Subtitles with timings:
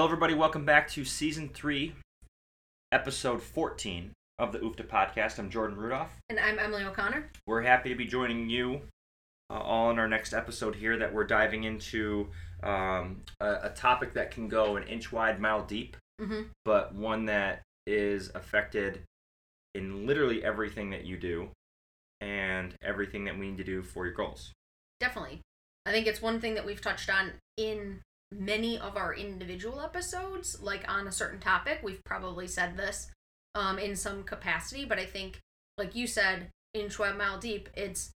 [0.00, 0.32] Hello, everybody.
[0.32, 1.92] Welcome back to season three,
[2.90, 5.38] episode 14 of the UFFDA podcast.
[5.38, 6.08] I'm Jordan Rudolph.
[6.30, 7.30] And I'm Emily O'Connor.
[7.46, 8.80] We're happy to be joining you
[9.50, 12.28] uh, all in our next episode here that we're diving into
[12.62, 16.44] um, a, a topic that can go an inch wide, mile deep, Mm-hmm.
[16.64, 19.02] but one that is affected
[19.74, 21.50] in literally everything that you do
[22.22, 24.50] and everything that we need to do for your goals.
[24.98, 25.42] Definitely.
[25.84, 28.00] I think it's one thing that we've touched on in
[28.32, 31.80] many of our individual episodes, like on a certain topic.
[31.82, 33.10] We've probably said this
[33.54, 35.40] um, in some capacity, but I think,
[35.78, 38.12] like you said, in wide, mile deep, it's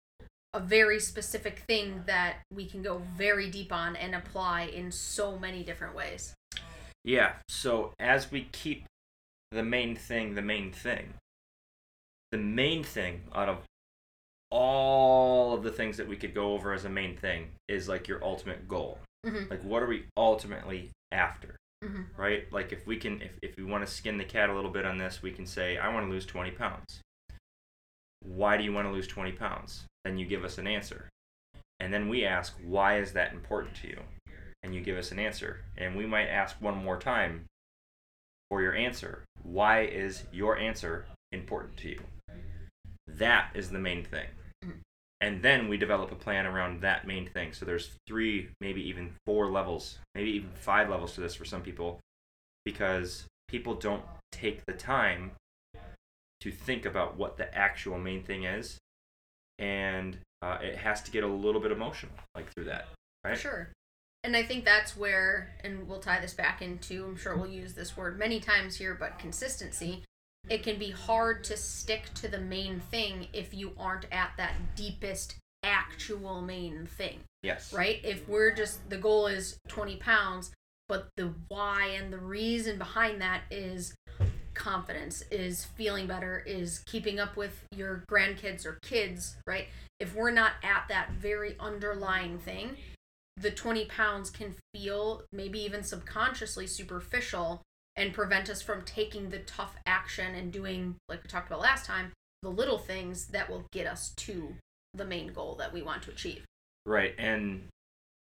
[0.53, 5.37] a very specific thing that we can go very deep on and apply in so
[5.37, 6.33] many different ways.
[7.03, 8.85] Yeah, so as we keep
[9.51, 11.13] the main thing the main thing,
[12.31, 13.57] the main thing out of
[14.49, 18.07] all of the things that we could go over as a main thing is like
[18.07, 18.97] your ultimate goal.
[19.25, 19.49] Mhm.
[19.49, 21.57] Like, what are we ultimately after?
[21.83, 22.17] Mhm.
[22.17, 22.51] Right?
[22.51, 24.85] Like, if we can, if, if we want to skin the cat a little bit
[24.85, 27.01] on this, we can say, I want to lose 20 pounds.
[28.21, 29.85] Why do you want to lose 20 pounds?
[30.03, 31.09] Then you give us an answer.
[31.79, 34.01] And then we ask, why is that important to you?
[34.63, 35.65] And you give us an answer.
[35.77, 37.45] And we might ask one more time
[38.49, 39.23] for your answer.
[39.43, 42.01] Why is your answer important to you?
[43.07, 44.27] That is the main thing.
[45.25, 47.51] And then we develop a plan around that main thing.
[47.51, 51.63] So there's three, maybe even four levels, maybe even five levels to this for some
[51.63, 51.99] people
[52.63, 55.31] because people don't take the time
[56.41, 58.77] to think about what the actual main thing is.
[59.57, 62.89] And uh, it has to get a little bit emotional, like through that,
[63.23, 63.35] right?
[63.35, 63.71] Sure.
[64.23, 67.73] And I think that's where, and we'll tie this back into, I'm sure we'll use
[67.73, 70.03] this word many times here, but consistency.
[70.49, 74.53] It can be hard to stick to the main thing if you aren't at that
[74.75, 77.73] deepest actual main thing, Yes.
[77.73, 77.99] right?
[78.03, 80.51] If we're just, the goal is 20 pounds,
[80.87, 83.95] but the why and the reason behind that is
[84.53, 89.67] confidence, is feeling better, is keeping up with your grandkids or kids, right?
[89.99, 92.77] If we're not at that very underlying thing,
[93.37, 97.61] the 20 pounds can feel maybe even subconsciously superficial
[97.97, 101.85] and prevent us from taking the tough action and doing like we talked about last
[101.85, 102.11] time
[102.41, 104.55] the little things that will get us to
[104.93, 106.43] the main goal that we want to achieve
[106.85, 107.67] Right, and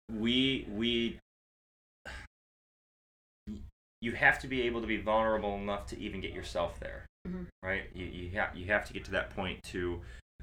[0.09, 1.19] we we
[4.01, 7.47] you have to be able to be vulnerable enough to even get yourself there, Mhm.
[7.62, 7.89] right?
[7.94, 10.01] You you have you have to get to that point to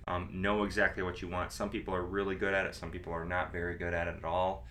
[0.08, 1.52] um, know exactly what you want.
[1.52, 2.74] Some people are really good at it.
[2.74, 4.66] Some people are not very good at it at all.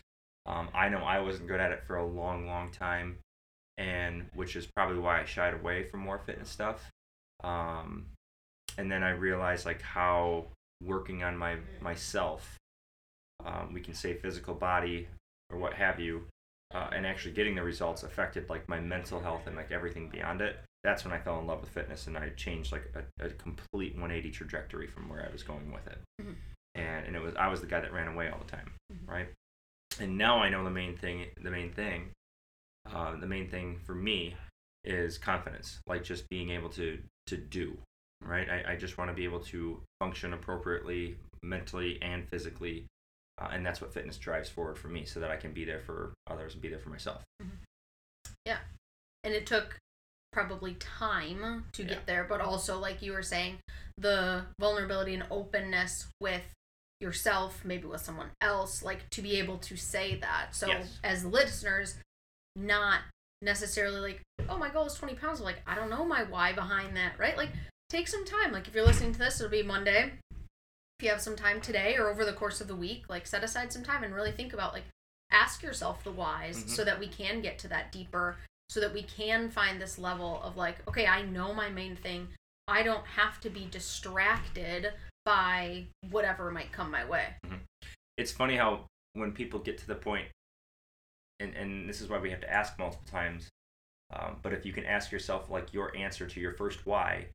[0.48, 3.19] Um, I know I wasn't good at it for a long, long time,
[3.80, 6.92] and which is probably why I shied away from more fitness stuff.
[7.44, 8.06] Um,
[8.78, 10.46] and then I realized like how
[10.84, 12.56] working on my myself
[13.46, 15.08] um, we can say physical body
[15.50, 16.28] or what have you,
[16.76, 20.42] uh, and actually getting the results affected like my mental health and like everything beyond
[20.42, 20.58] it.
[20.84, 23.94] That's when I fell in love with fitness and I changed like a, a complete
[23.94, 26.00] 180 trajectory from where I was going with it.
[26.22, 26.36] Mhm.
[26.76, 29.08] And and it was I was the guy that ran away all the time, Mhm.
[29.10, 29.28] right?
[30.00, 31.26] And now I know the main thing.
[31.42, 32.12] The main thing,
[32.94, 34.36] uh, the main thing for me
[34.84, 37.78] is confidence, like just being able to to do,
[38.22, 38.48] right?
[38.50, 42.86] I, I just want to be able to function appropriately mentally and physically
[43.42, 45.80] uh, and that's what fitness drives forward for me so that i can be there
[45.80, 47.22] for others and be there for myself
[48.46, 48.58] Yeah.
[49.24, 49.78] and it took
[50.34, 51.90] probably time to Yeah.
[51.90, 53.60] get there but also like you were saying
[53.98, 56.44] the vulnerability and openness with
[57.00, 61.00] yourself maybe with someone else like to be able to say that so Yes.
[61.06, 61.96] as listeners
[62.60, 63.02] not
[63.42, 66.96] necessarily like oh my goal is 20 pounds like i don't know my why behind
[66.98, 67.38] that right?
[67.38, 67.52] Like
[67.90, 68.52] take some time.
[68.52, 70.12] Like if you're listening to this it'll be monday.
[70.32, 73.44] If you have some time today or over the course of the week like set
[73.44, 74.84] aside some time and really think about like
[75.32, 76.70] ask yourself the whys Mhm.
[76.70, 80.42] so that we can get to that deeper so that we can find this level
[80.44, 82.28] of like okay i know my main thing.
[82.68, 84.94] I don't have to be distracted
[85.26, 87.26] by whatever might come my way.
[88.18, 90.28] It's funny how when people get to the point
[91.39, 93.50] and, and this is why we have to ask multiple times
[94.12, 97.27] um, but if you can ask yourself like your answer to your first why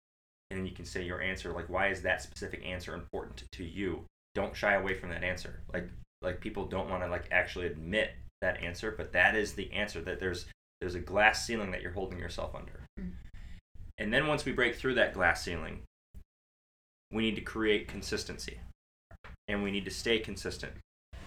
[0.51, 3.65] and then you can say your answer like why is that specific answer important to
[3.65, 4.05] you
[4.35, 5.89] don't shy away from that answer like
[6.23, 8.11] like people don't want to like actually admit
[8.41, 10.47] that answer but that is the answer that there's
[10.85, 12.87] there's a glass ceiling that you're holding yourself under.
[13.01, 13.13] Mm.
[13.97, 15.81] And then once we break through that glass ceiling,
[17.11, 18.59] we need to create consistency.
[19.49, 20.73] And we need to stay consistent.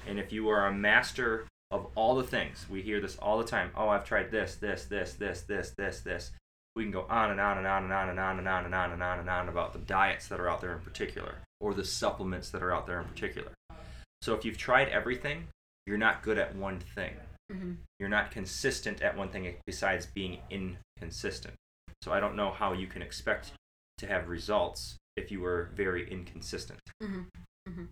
[0.07, 3.43] And if you are a master of all the things, we hear this all the
[3.43, 3.71] time.
[3.75, 6.31] Oh, I've tried this, this, this, this, this, this, this.
[6.75, 8.73] We can go on and on and on and on and on and on and
[8.73, 11.73] on and on and on about the diets that are out there in particular, or
[11.73, 13.51] the supplements that are out there in particular.
[14.21, 15.47] So if you've tried everything,
[15.85, 17.13] you're not good at one thing.
[17.51, 21.55] hmm You're not consistent at one thing besides being inconsistent.
[22.01, 23.51] So I don't know how you can expect
[23.97, 26.79] to have results if you were very inconsistent.
[27.01, 27.21] hmm
[27.67, 27.85] hmm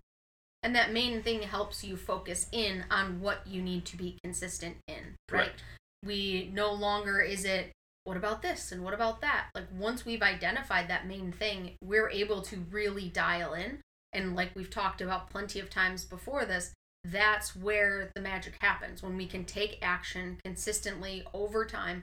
[0.66, 4.78] And that main thing helps you focus in on what you need to be consistent
[4.88, 5.44] in, right?
[5.44, 5.62] Correct.
[6.04, 7.70] We no longer is it
[8.02, 9.46] what about this and what about that?
[9.54, 13.78] Like once we've identified that main thing, we're able to really dial in.
[14.12, 16.72] And like we've talked about plenty of times before this,
[17.04, 22.02] that's where the magic happens when we can take action consistently over time,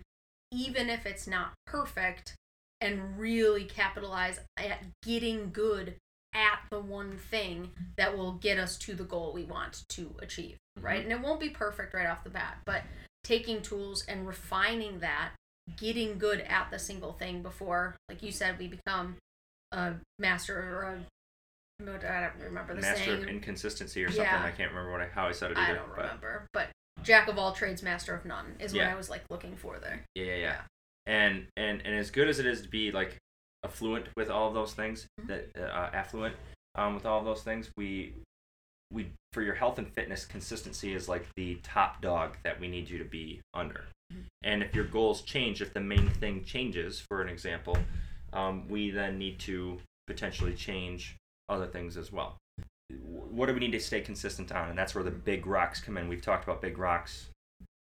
[0.53, 2.33] even if it's not perfect,
[2.79, 5.95] and really capitalize at getting good
[6.33, 10.57] at the one thing that will get us to the goal we want to achieve,
[10.77, 10.85] mm-hmm.
[10.85, 11.03] right?
[11.03, 12.83] And it won't be perfect right off the bat, but
[13.23, 15.31] taking tools and refining that,
[15.77, 19.15] getting good at the single thing before, like you said, we become
[19.71, 20.99] a master or a
[21.81, 23.23] I don't remember the Master saying.
[23.23, 24.23] of inconsistency or something.
[24.23, 24.43] Yeah.
[24.43, 25.75] I can't remember what I, how I said it I either.
[25.79, 26.67] don't but remember, but
[27.03, 30.05] jack of all trades, master of none is what I was like looking for there.
[30.15, 30.61] yeah, yeah, yeah.
[31.05, 33.17] And and and as good as it is to be like
[33.63, 35.27] affluent with all of those things, Mhm.
[35.27, 36.35] that uh, affluent
[36.75, 38.13] um, with all of those things, we
[38.91, 42.89] we for your health and fitness consistency is like the top dog that we need
[42.89, 43.85] you to be under.
[44.11, 44.25] Mhm.
[44.43, 47.77] And if your goals change, if the main thing changes, for an example,
[48.33, 51.15] um, we then need to potentially change
[51.49, 52.37] other things as well.
[52.91, 54.69] What do we need to stay consistent on?
[54.69, 56.07] And that's where the big rocks come in.
[56.07, 57.29] We've talked about big rocks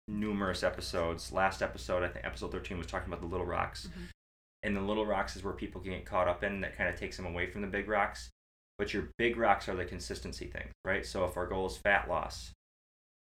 [0.09, 1.31] numerous episodes.
[1.31, 3.87] Last episode, I think episode 13 was talking about the little rocks.
[3.87, 4.07] Mhm.
[4.63, 6.99] And the little rocks is where people can get caught up in that kind of
[6.99, 8.29] takes them away from the big rocks.
[8.77, 11.05] But your big rocks are the consistency thing, right?
[11.05, 12.51] So if our goal is fat loss,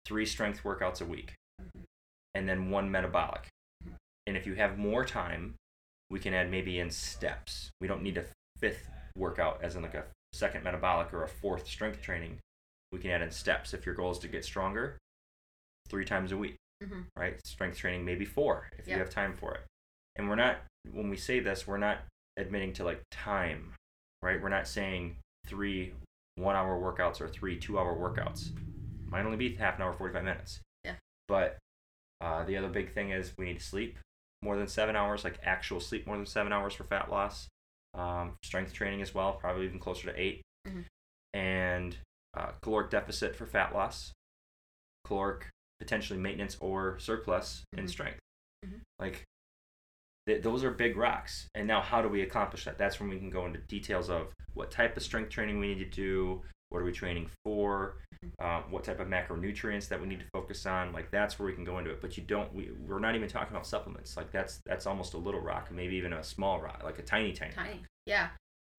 [0.06, 1.34] three strength workouts a week,
[2.34, 3.48] and then one metabolic.
[4.28, 5.56] And if you have more time,
[6.10, 7.70] we can add maybe in steps.
[7.80, 8.26] We don't need a
[8.60, 12.40] fifth workout, as in like a second metabolic or a fourth strength training.
[12.92, 13.74] We can add in steps.
[13.74, 14.98] If your goal is to get stronger,
[15.88, 17.06] three times a week, Mhm.
[17.16, 17.40] right?
[17.46, 18.96] Strength training, maybe four if Yeah.
[18.96, 19.66] you have time for it.
[20.20, 20.58] And we're not,
[20.92, 22.00] when we say this, we're not
[22.36, 23.74] admitting to like time,
[24.22, 24.40] right?
[24.42, 25.16] We're not saying
[25.48, 25.94] three
[26.36, 28.50] one hour workouts or three two hour workouts.
[29.10, 30.60] Might only be half an hour, 45 minutes.
[30.84, 30.96] Yeah.
[31.30, 31.58] But
[32.20, 33.98] uh, the other big thing is we need to sleep
[34.42, 37.48] more than seven hours, like actual sleep more than seven hours for fat loss.
[37.94, 40.86] Um, strength training as well, probably even closer to 8 Mhm.
[41.34, 41.98] And
[42.36, 44.12] uh, caloric deficit for fat loss,
[45.06, 45.48] caloric
[45.80, 47.90] potentially maintenance or surplus in Mhm.
[47.90, 48.20] strength.
[48.66, 48.82] Mhm.
[49.00, 49.24] Like
[50.30, 51.48] th- those are big rocks.
[51.56, 52.78] And now, how do we accomplish that?
[52.78, 55.80] That's when we can go into details of what type of strength training we need
[55.80, 57.98] to do, what are we training for,
[58.40, 60.94] uh, what type of macronutrients that we need to focus on.
[60.94, 62.02] Like that's where we can go into it.
[62.02, 62.54] But you don't.
[62.54, 64.16] We, we're not even talking about supplements.
[64.16, 67.34] Like that's that's almost a little rock, maybe even a small rock, like a tiny,
[67.34, 67.54] tiny.
[67.54, 67.82] Tiny.
[68.06, 68.30] Yeah.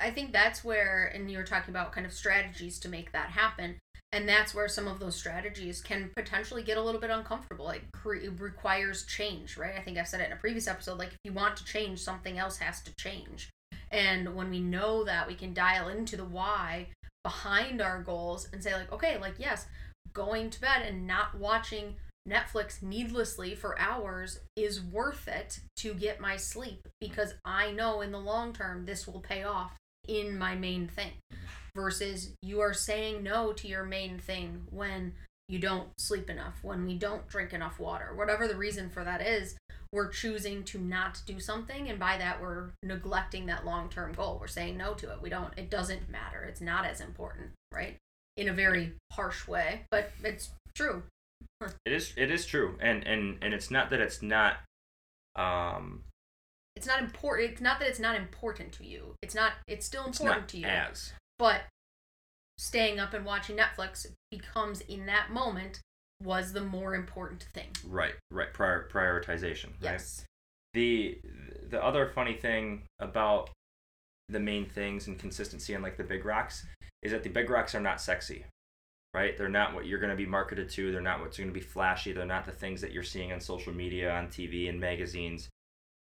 [0.02, 3.28] I think that's where, and you were talking about kind of strategies to make that
[3.30, 3.76] happen.
[4.12, 7.64] And that's where some of those strategies can potentially get a little bit uncomfortable.
[7.64, 9.75] Like, cre- it requires change, right?
[9.79, 10.99] I think I've said it in a previous episode.
[10.99, 13.50] Like, if you want to change, something else has to change.
[13.93, 16.88] And when we know that, we can dial into the why
[17.23, 19.67] behind our goals and say, like, okay, like, yes,
[20.12, 21.95] going to bed and not watching
[22.29, 28.12] Netflix needlessly for hours is worth it to get my sleep because I know in
[28.12, 29.73] the long term this will pay off
[30.11, 31.12] in my main thing.
[31.75, 35.12] Versus you are saying no to your main thing when
[35.49, 39.25] you don't sleep enough, when we don't drink enough water, whatever the reason for that
[39.25, 39.57] is,
[39.93, 44.38] we're choosing to not do something and by that we're neglecting that long-term goal.
[44.40, 45.23] We're saying no to it.
[45.23, 46.43] We don't it doesn't matter.
[46.43, 47.97] It's not as important, right?
[48.37, 51.02] In a very harsh way, but it's true.
[51.85, 52.12] It is.
[52.17, 52.76] It is true.
[52.81, 54.59] And and and it's not that it's not.
[55.37, 56.02] Um,
[56.76, 57.52] It's not important.
[57.52, 59.14] It's not that it's not important to you.
[59.22, 59.52] It's not.
[59.66, 60.66] It's still it's important not to you.
[60.66, 61.12] as.
[61.38, 61.62] But
[62.58, 65.80] staying up and watching Netflix becomes in that moment
[66.22, 67.68] was the more important thing.
[67.86, 68.14] Right.
[68.30, 68.52] Right.
[68.52, 69.70] Prior prioritization.
[69.80, 69.92] Right?
[69.92, 70.24] Yes.
[70.74, 71.18] the
[71.68, 73.50] the other funny thing about
[74.28, 76.64] the main things and consistency and like the big rocks
[77.02, 78.44] is that the big rocks are not sexy
[79.14, 81.54] right they're not what you're going to be marketed to they're not what's going to
[81.54, 84.78] be flashy they're not the things that you're seeing on social media on tv and
[84.78, 85.48] magazines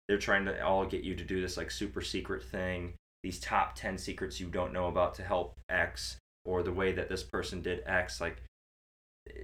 [0.08, 3.74] they're trying to all get you to do this like super secret thing these top
[3.74, 7.60] 10 secrets you don't know about to help x or the way that this person
[7.62, 8.42] did x like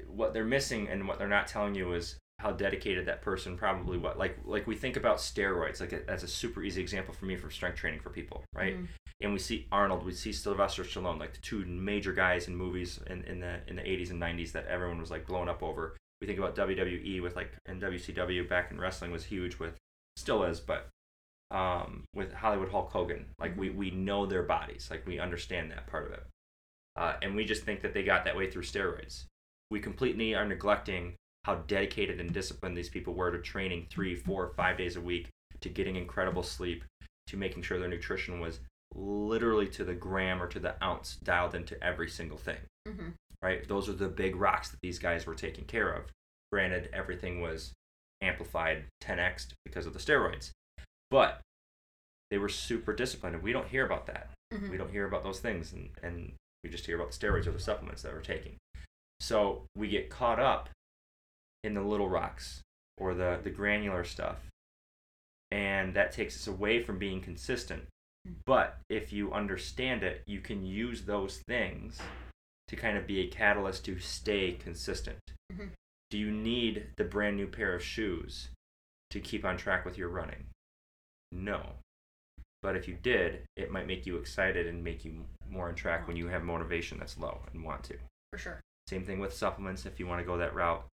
[0.09, 3.99] what they're missing and what they're not telling you is how dedicated that person probably
[3.99, 7.27] what like like we think about steroids like a, that's a super easy example for
[7.27, 8.89] me for strength training for people right Mhm.
[9.21, 12.99] and we see arnold we see sylvester stallone like the two major guys in movies
[13.09, 15.97] in, in the in the 80s and 90s that everyone was like blown up over
[16.21, 19.75] we think about wwe with like and wcw back in wrestling was huge with
[20.17, 20.89] still is but
[21.51, 25.87] um with hollywood hulk hogan like we we know their bodies like we understand that
[25.87, 26.25] part of it
[26.97, 29.25] uh, and we just think that they got that way through steroids
[29.71, 34.53] we completely are neglecting how dedicated and disciplined these people were to training three, four,
[34.57, 35.29] five days a week,
[35.61, 36.85] to getting incredible sleep,
[37.27, 38.61] to making sure their nutrition was
[38.95, 42.61] literally to the gram or to the ounce dialed into every single thing.
[42.89, 43.15] Mhm.
[43.43, 43.67] Right?
[43.69, 46.11] Those are the big rocks that these guys were taking care of.
[46.51, 47.75] Granted, everything was
[48.25, 50.51] amplified 10x because of the steroids,
[51.11, 51.41] but
[52.31, 54.31] they were super disciplined, and we don't hear about that.
[54.53, 54.71] Mhm.
[54.71, 57.53] We don't hear about those things, and, and we just hear about the steroids or
[57.53, 58.57] the supplements that we're taking.
[59.21, 60.69] So we get caught up
[61.63, 62.61] in the little rocks
[62.99, 64.39] or the, the granular stuff,
[65.51, 67.85] and that takes us away from being consistent.
[68.47, 72.01] But if you understand it, you can use those things
[72.69, 75.19] to kind of be a catalyst to stay consistent.
[75.53, 75.71] Mhm.
[76.15, 78.51] Do you need the brand new pair of shoes
[79.11, 80.45] to keep on track with your running?
[81.33, 81.71] No.
[82.63, 86.07] But if you did, it might make you excited and make you more on track
[86.07, 87.97] when you have motivation that's low and want to.
[88.31, 88.61] For sure.
[88.87, 90.87] Same thing with supplements if you want to go that route.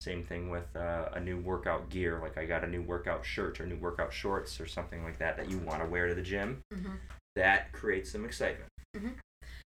[0.00, 3.60] Same thing with uh, a new workout gear, like I got a new workout shirt
[3.60, 6.20] or new workout shorts or something like that that you want to wear to the
[6.20, 6.62] gym.
[6.72, 6.98] Mhm.
[7.36, 8.70] That creates some excitement.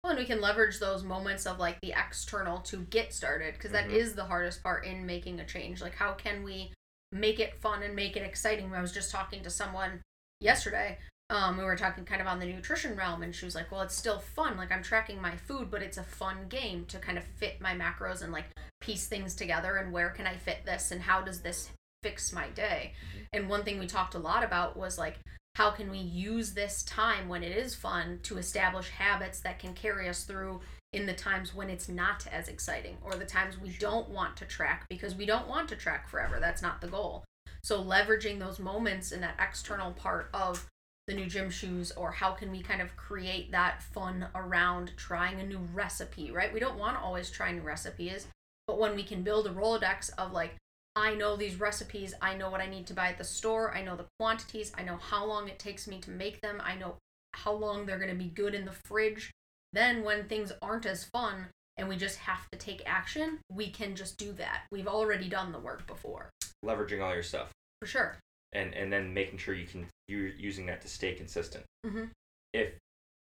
[0.03, 3.71] Well, and we can leverage those moments of like the external to get started because
[3.71, 3.93] that Mhm.
[3.93, 5.81] is the hardest part in making a change.
[5.81, 6.73] Like, how can we
[7.13, 8.75] make it fun and make it exciting?
[8.75, 10.03] I was just talking to someone
[10.41, 10.99] yesterday.
[11.31, 13.83] Um, we were talking kind of on the nutrition realm, and she was like, "Well,
[13.83, 14.57] it's still fun.
[14.57, 17.75] Like, I'm tracking my food, but it's a fun game to kind of fit my
[17.75, 18.47] macros and like
[18.81, 19.77] piece things together.
[19.77, 20.91] And where can I fit this?
[20.91, 21.71] And how does this
[22.03, 22.95] fix my day?"
[23.33, 25.21] And one thing we talked a lot about was like
[25.55, 29.75] how can we use this time when it is fun to establish habits that can
[29.75, 30.61] carry us through
[30.93, 34.45] in the times when it's not as exciting or the times we don't want to
[34.45, 36.39] track because we don't want to track forever.
[36.41, 37.25] That's not the goal.
[37.63, 40.67] So leveraging those moments in that external part of
[41.07, 45.41] the new gym shoes or how can we kind of create that fun around trying
[45.41, 46.53] a new recipe right?
[46.53, 48.27] We don't want to always try new recipes
[48.67, 50.55] but when we can build a rolodex of like
[50.95, 52.15] I know these recipes.
[52.21, 53.75] I know what I need to buy at the store.
[53.75, 54.73] I know the quantities.
[54.77, 56.61] I know how long it takes me to make them.
[56.63, 56.97] I know
[57.35, 59.31] how long they're going to be good in the fridge.
[59.73, 61.47] Then, when things aren't as fun
[61.79, 64.65] and we just have to take action, we can just do that.
[64.71, 66.29] We've already done the work before.
[66.65, 68.19] Leveraging all your stuff For sure.
[68.53, 71.65] and and then making sure you can you're using that to stay consistent.
[71.87, 72.11] Mhm.
[72.53, 72.75] If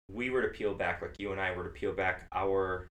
[0.09, 2.87] we were to peel back, like you and I were to peel back our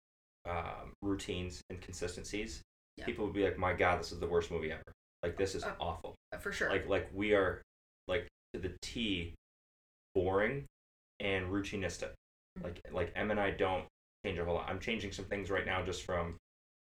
[0.47, 2.61] um, routines and consistencies,
[2.97, 3.05] Yeah.
[3.05, 4.83] people would be like, "My God, this is the worst movie ever!
[5.23, 6.69] Like this is Uh, awful." For sure.
[6.69, 7.61] like like we are
[8.07, 9.33] like to the T
[10.13, 10.65] boring
[11.19, 12.11] and routinistic.
[12.61, 13.85] Like like M and I don't
[14.25, 14.69] change a whole lot.
[14.69, 16.37] I'm changing some things right now just from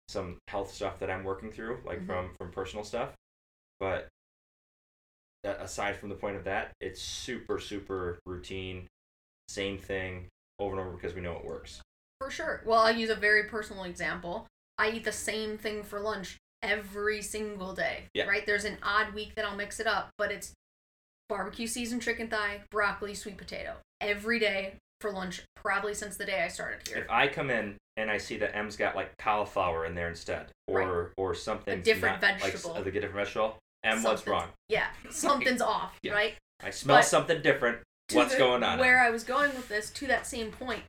[0.09, 2.07] some health stuff that I'm working through, like Mhm.
[2.07, 3.15] from from personal stuff.
[3.79, 4.09] But
[5.45, 8.89] that, aside from the point of that, it's super super routine,
[9.49, 11.81] same thing over and over because we know it works.
[12.21, 12.63] For sure.
[12.67, 14.47] Well, I'll use a very personal example.
[14.79, 18.05] I eat the same thing for lunch every single day.
[18.15, 18.25] Yeah.
[18.25, 18.45] Right?
[18.47, 20.53] There's an odd week that I'll mix it up, but it's
[21.29, 23.75] barbecue seasoned chicken thigh, broccoli, sweet potato.
[24.01, 26.99] Every day for lunch, probably since the day I started here.
[26.99, 30.47] If I come in and I see that M's got like cauliflower in there instead,
[30.67, 32.75] or or something different not, vegetable.
[32.75, 34.49] like, like a different vegetable, M, what's wrong?
[34.69, 36.13] Yeah, something's off, Yeah.
[36.13, 36.35] right?
[36.63, 37.79] I smell But- something different.
[38.13, 38.79] What's the- going on?
[38.79, 40.83] Where I was going with this, to that same point,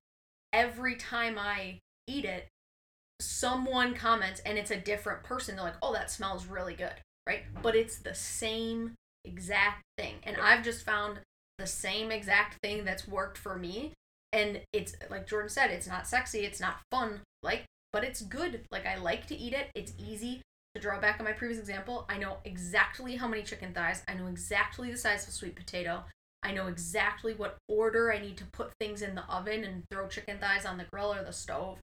[0.53, 2.47] every time I eat it,
[3.19, 5.55] someone comments and it's a different person.
[5.55, 6.93] They're like, oh, that smells really good,
[7.27, 7.43] right?
[7.61, 8.93] But it's the same
[9.25, 10.15] exact thing.
[10.23, 10.45] And Yeah.
[10.45, 11.19] I've just found
[11.57, 13.93] the same exact thing that's worked for me.
[14.31, 18.65] And it's like Jordan said, it's not sexy, it's not fun, like, but it's good.
[18.71, 20.41] Like, I like to eat it, it's easy.
[20.75, 24.13] To draw back on my previous example, I know exactly how many chicken thighs, I
[24.13, 26.03] know exactly the size of a sweet potato.
[26.43, 30.07] I know exactly what order I need to put things in the oven and throw
[30.07, 31.79] chicken thighs on the grill or the stove.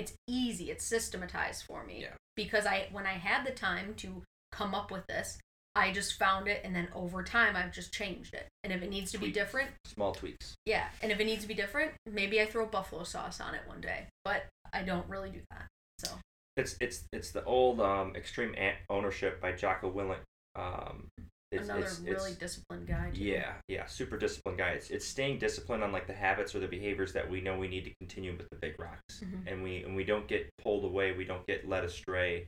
[0.00, 2.00] It's easy, it's systematized for me.
[2.02, 2.14] Yeah.
[2.36, 5.38] Because I when I had the time to come up with this,
[5.74, 8.46] I just found it and then over time I've just changed it.
[8.64, 10.54] And if it needs to be different, Small tweaks.
[10.64, 10.86] yeah.
[11.02, 13.80] And if it needs to be different, maybe I throw buffalo sauce on it one
[13.80, 14.06] day.
[14.24, 15.66] But I don't really do that.
[15.98, 16.08] So
[16.56, 20.20] It's it's it's the old um, extreme ant ownership by Jocko Willink.
[20.56, 21.08] Um,
[21.52, 23.10] it's, another it's, really it's, disciplined guy.
[23.10, 23.22] Too.
[23.24, 24.70] yeah yeah super disciplined guy.
[24.70, 27.68] It's it's staying disciplined on like the habits or the behaviors that we know we
[27.68, 29.46] need to continue with the big rocks, Mhm.
[29.50, 31.12] and we and we don't get pulled away.
[31.12, 32.46] We don't get led astray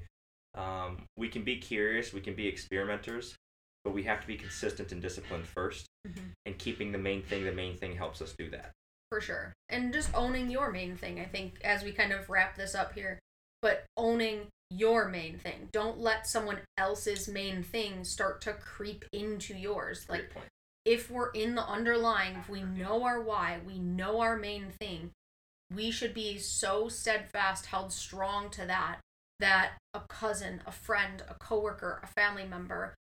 [0.54, 3.34] Um, we can be curious, we can be experimenters,
[3.84, 6.32] but we have to be consistent and disciplined 1st Mhm.
[6.44, 8.72] And keeping the main thing, the main thing helps us do that.
[9.08, 12.56] for sure and just owning your main thing i think as we kind of wrap
[12.56, 13.18] this up here
[13.62, 15.68] but owning your main thing.
[15.72, 20.06] Don't let someone else's main thing start to creep into yours.
[20.08, 20.30] Like
[20.84, 25.10] if we're in the underlying if we know our why we know our main thing
[25.72, 28.98] we should be so steadfast held strong to that
[29.38, 32.94] that a cousin a friend a coworker a family member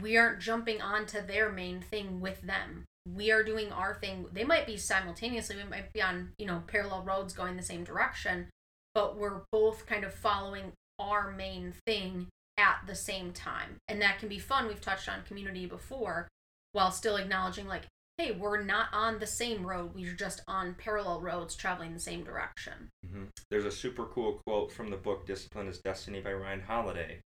[0.00, 2.84] we aren't jumping onto their main thing with them.
[3.06, 4.26] We are doing our thing.
[4.32, 7.84] They might be simultaneously we might be on you know parallel roads going the same
[7.84, 8.48] direction
[8.94, 12.26] but we're both kind of following our main thing
[12.58, 16.28] at the same time and that can be fun we've touched on community before
[16.72, 17.84] while still acknowledging like
[18.18, 22.22] hey we're not on the same road we're just on parallel roads traveling the same
[22.22, 26.60] direction hmm There's a super cool quote from the book Discipline is Destiny by Ryan
[26.60, 27.20] Holiday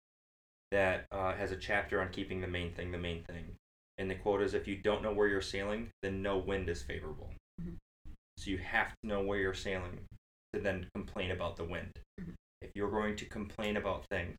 [0.71, 3.55] that uh, has a chapter on keeping the main thing the main thing.
[3.97, 6.83] And the quote is If you don't know where you're sailing, then no wind is
[6.83, 7.33] favorable.
[7.63, 7.77] Mhm.
[8.39, 10.01] So you have to know where you're sailing
[10.55, 11.99] to then complain about the wind.
[12.21, 12.35] Mhm.
[12.63, 14.37] If you're going to complain about things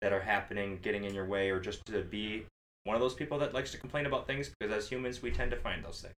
[0.00, 2.46] that are happening, getting in your way, or just to be
[2.84, 5.50] one of those people that likes to complain about things, because as humans, we tend
[5.50, 6.14] to find those things.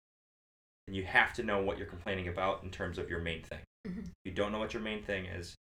[0.86, 3.60] And you have to know what you're complaining about in terms of your main thing.
[3.86, 4.06] Mhm.
[4.08, 5.54] If you don't know what your main thing is,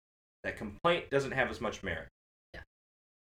[0.42, 2.08] that complaint doesn't have as much merit.
[2.52, 2.62] Yeah.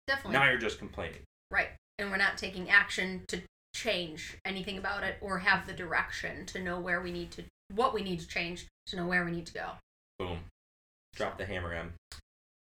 [0.06, 1.22] definitely Now you're just complaining.
[1.50, 1.70] Right.
[1.98, 3.42] And we're not taking action to
[3.74, 7.94] change anything about it or have the direction to know where we need to, what
[7.94, 9.70] we need to change to know where we need to go.
[10.18, 10.38] Boom.
[11.14, 11.92] Drop the hammer, M.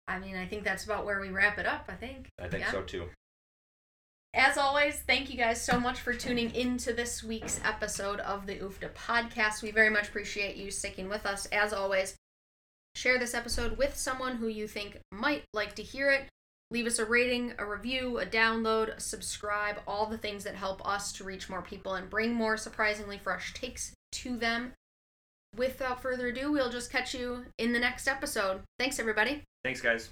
[0.07, 2.27] I mean, I think that's about where we wrap it up, I think.
[2.39, 2.71] I think Yeah.
[2.71, 3.09] so too.
[4.33, 8.55] As always, thank you guys so much for tuning into this week's episode of the
[8.59, 9.63] UFFDA podcast.
[9.63, 11.47] We very much appreciate you sticking with us.
[11.47, 12.15] As always,
[12.95, 16.27] share this episode with someone who you think might like to hear it.
[16.69, 21.13] Leave us a rating, a review, a download, subscribe, all the things that help us
[21.13, 24.73] to reach more people and bring more surprisingly fresh takes to them.
[25.55, 28.61] Without further ado, we'll just catch you in the next episode.
[28.77, 29.43] Thanks, everybody.
[29.63, 30.09] Thanks, guys.